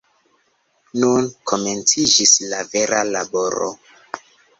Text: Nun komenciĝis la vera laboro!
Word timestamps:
Nun 1.01 1.27
komenciĝis 1.51 2.33
la 2.53 2.61
vera 2.71 3.03
laboro! 3.11 3.69